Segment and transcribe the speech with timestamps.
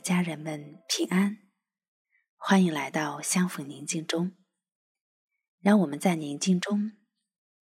[0.00, 1.36] 家人们，平安！
[2.36, 4.32] 欢迎来到相逢宁静中，
[5.60, 6.92] 让我们在宁静中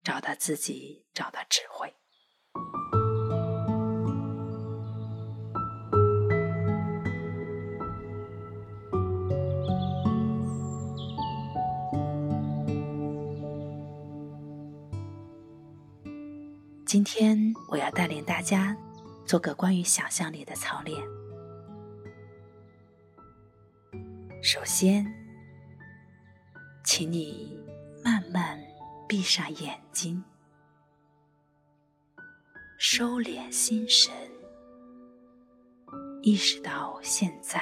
[0.03, 1.95] 找到自己，找到智慧。
[16.85, 18.77] 今天我要带领大家
[19.25, 21.24] 做个关于想象力的操练。
[24.47, 25.03] 首先，
[26.85, 27.59] 请你
[28.05, 28.61] 慢慢
[29.09, 30.23] 闭上眼睛，
[32.77, 34.13] 收敛心神，
[36.21, 37.59] 意识到现在，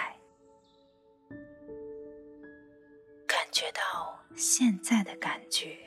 [3.29, 5.79] 感觉到现在的感觉。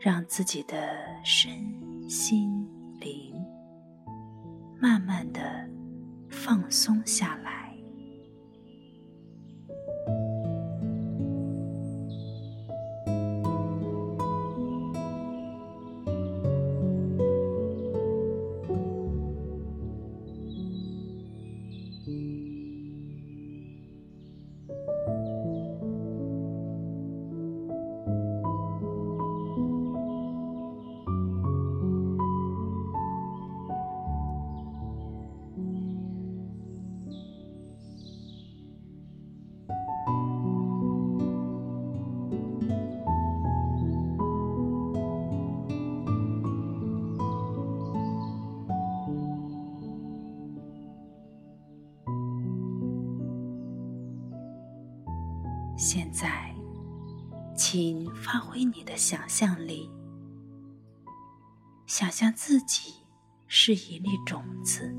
[0.00, 2.48] 让自己的身心
[3.00, 3.34] 灵
[4.80, 5.68] 慢慢的
[6.30, 7.47] 放松下来。
[57.70, 59.90] 请发挥你的想象力，
[61.84, 62.94] 想象自己
[63.46, 64.90] 是一粒种子，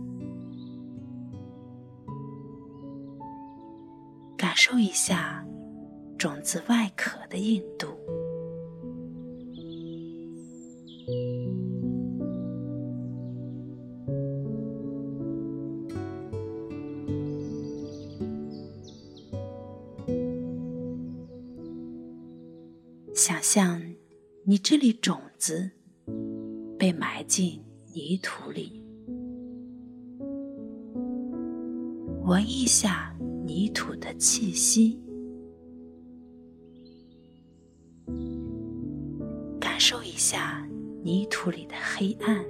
[4.37, 5.43] 感受一下
[6.15, 7.87] 种子外壳的硬度。
[23.51, 23.81] 像
[24.45, 25.71] 你这粒种子
[26.77, 27.59] 被埋进
[27.95, 28.85] 泥土里，
[32.25, 33.11] 闻一下
[33.47, 35.01] 泥土的气息，
[39.59, 40.63] 感受一下
[41.03, 42.45] 泥土里的黑暗。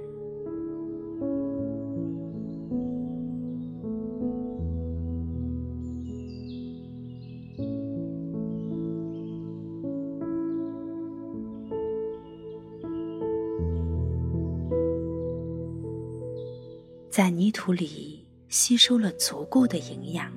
[17.10, 20.32] 在泥土里吸收了足够的营养，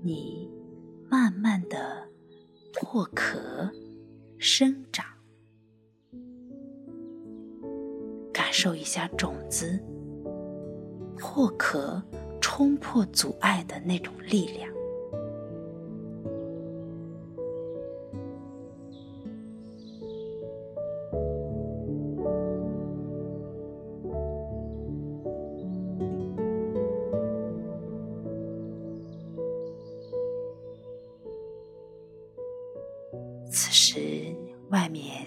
[0.00, 0.50] 你
[1.06, 2.08] 慢慢的
[2.72, 3.70] 破壳
[4.38, 5.04] 生长，
[8.32, 9.78] 感受一下种子
[11.18, 12.02] 破壳
[12.40, 14.73] 冲破阻碍的那种力量。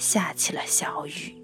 [0.09, 1.35] 下起了小雨，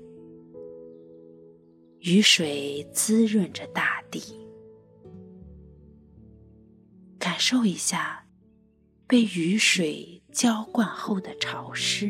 [2.00, 4.40] 雨水滋润着大地。
[7.20, 8.26] 感受一下
[9.06, 12.10] 被雨水浇灌后的潮湿，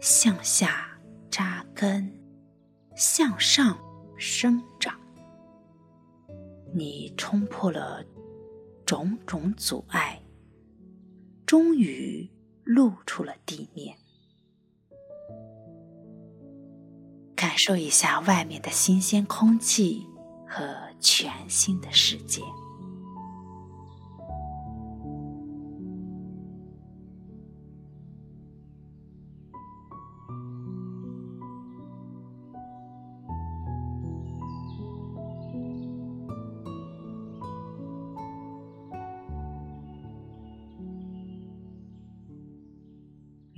[0.00, 0.96] 向下
[1.28, 2.16] 扎根。
[2.94, 3.78] 向上
[4.16, 4.62] 生，
[6.72, 8.04] 你冲破了
[8.86, 10.22] 种种阻碍，
[11.44, 12.30] 终于
[12.64, 13.96] 露出了地面。
[17.34, 20.06] 感受一下外面的新鲜空气
[20.46, 22.42] 和全新的世界。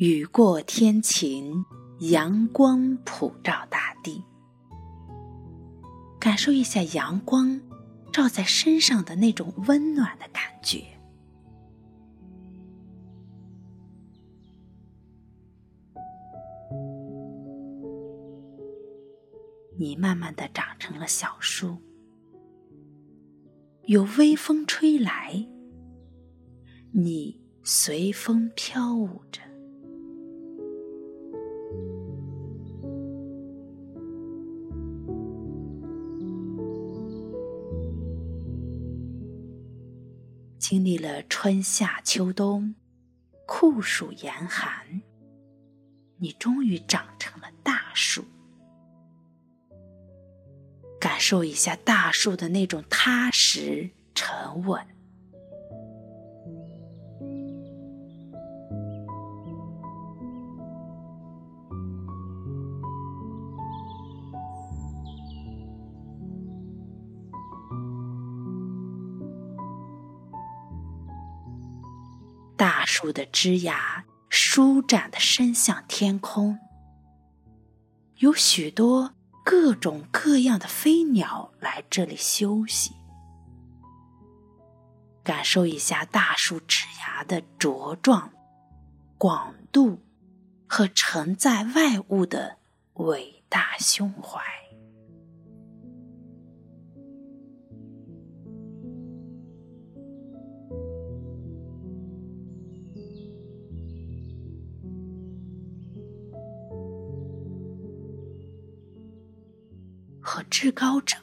[0.04, 1.64] 雨过天晴
[2.00, 4.20] 阳光普照大地。
[6.18, 7.60] 感受一下阳光
[8.12, 10.84] 照在身上的那种温暖的感觉。
[19.78, 21.76] 你慢慢的长成了小树。
[23.84, 25.46] 有微风吹来
[26.90, 29.51] 你随风飘舞着。
[40.72, 42.74] 经历了春夏秋冬、
[43.46, 45.02] 酷暑严寒，
[46.16, 48.24] 你终于长成了大树。
[50.98, 54.82] 感受一下大树的那种踏实沉稳。
[72.82, 76.58] 大树的枝桠舒展的伸向天空，
[78.16, 79.14] 有许多
[79.44, 82.96] 各种各样的飞鸟来这里休息，
[85.22, 88.32] 感受一下大树枝桠的茁壮、
[89.16, 90.02] 广度
[90.66, 92.58] 和承载万物的
[92.94, 94.42] 伟大胸怀。
[110.62, 111.16] 至高者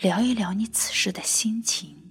[0.00, 2.09] 聊一聊你此时的心情。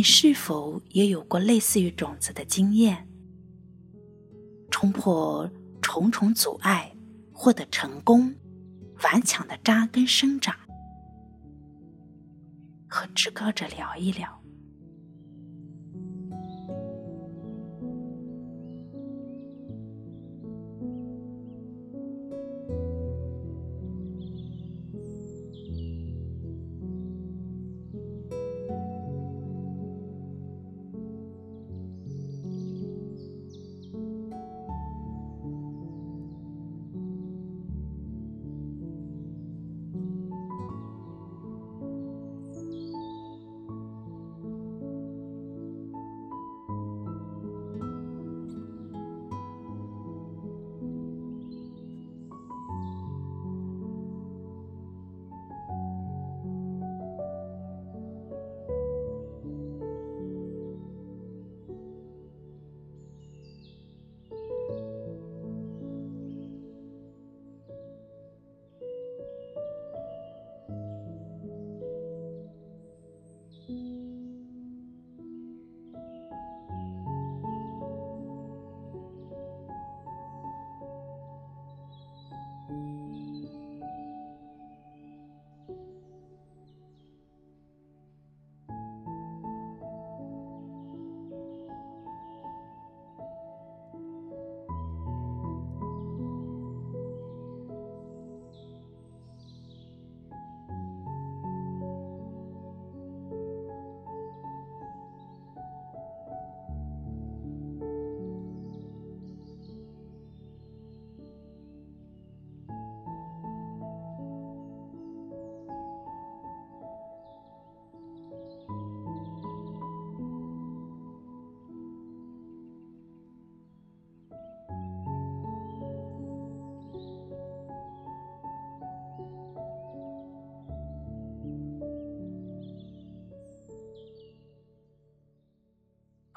[0.00, 3.06] 你是否也有过类似于种子的经验？
[4.70, 5.46] 冲破
[5.82, 6.90] 重重阻碍，
[7.34, 8.34] 获得成功，
[9.02, 10.56] 顽强的扎根生长，
[12.88, 14.39] 和至高者聊一聊。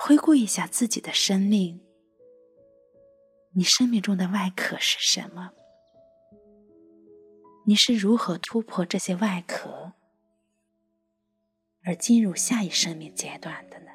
[0.05, 1.79] 回顾一下自己的生命，
[3.53, 5.51] 你生命中的外壳是什么？
[7.65, 9.93] 你是如何突破这些外壳，
[11.85, 13.92] 而进入下一生命阶段的呢？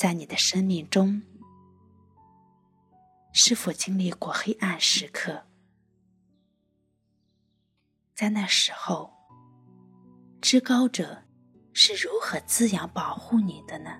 [0.00, 1.20] 在你的生命中，
[3.34, 5.44] 是否经历过黑暗时刻？
[8.14, 9.12] 在那时候，
[10.40, 11.24] 至高者
[11.74, 13.90] 是如何滋养、保护你的呢？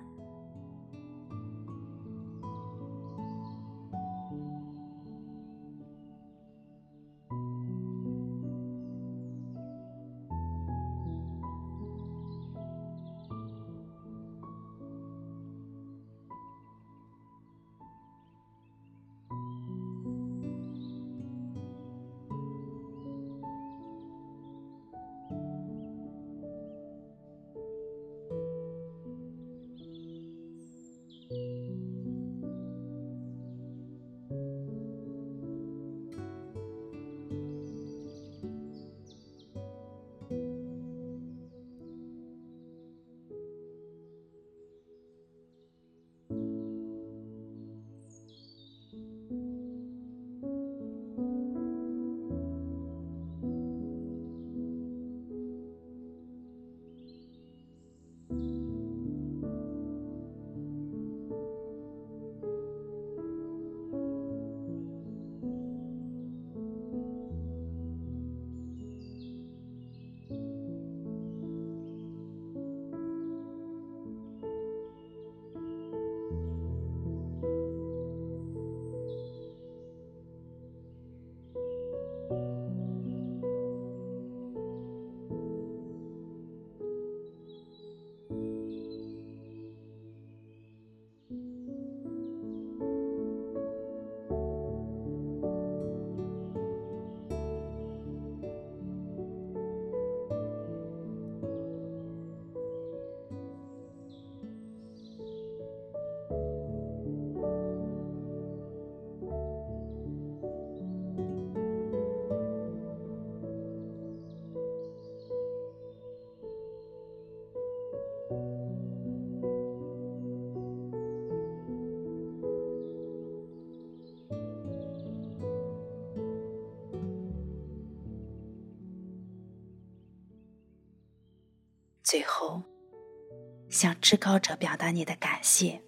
[133.81, 135.81] 向至高者表达你的感谢，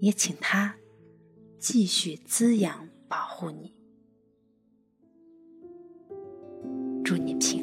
[0.00, 0.74] 也请他
[1.58, 3.74] 继续滋养、保护你。
[7.04, 7.61] 祝你平。